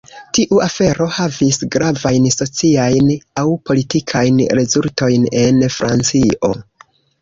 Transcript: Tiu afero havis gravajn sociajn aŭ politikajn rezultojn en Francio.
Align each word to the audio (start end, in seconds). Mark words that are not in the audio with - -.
Tiu 0.35 0.61
afero 0.67 1.05
havis 1.17 1.59
gravajn 1.75 2.27
sociajn 2.37 3.13
aŭ 3.45 3.47
politikajn 3.71 4.45
rezultojn 4.63 5.33
en 5.47 5.67
Francio. 5.81 6.57